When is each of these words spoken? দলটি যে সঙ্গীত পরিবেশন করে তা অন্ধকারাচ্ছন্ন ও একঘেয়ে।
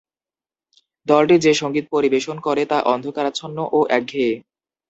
দলটি 1.07 1.35
যে 1.45 1.51
সঙ্গীত 1.53 1.85
পরিবেশন 1.91 2.37
করে 2.39 2.63
তা 2.65 2.77
অন্ধকারাচ্ছন্ন 2.93 3.57
ও 3.71 3.79
একঘেয়ে। 3.89 4.33